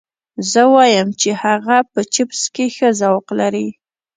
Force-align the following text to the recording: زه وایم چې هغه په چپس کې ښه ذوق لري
زه 0.51 0.61
وایم 0.73 1.09
چې 1.21 1.29
هغه 1.43 1.77
په 1.91 1.99
چپس 2.13 2.41
کې 2.53 2.65
ښه 2.75 2.89
ذوق 3.01 3.27
لري 3.39 3.67